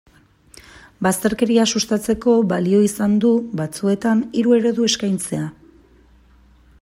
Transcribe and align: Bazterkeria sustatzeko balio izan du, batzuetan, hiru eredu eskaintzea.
Bazterkeria 1.07 1.65
sustatzeko 1.79 2.33
balio 2.53 2.81
izan 2.87 3.13
du, 3.25 3.35
batzuetan, 3.61 4.27
hiru 4.41 4.59
eredu 4.61 4.91
eskaintzea. 4.93 5.45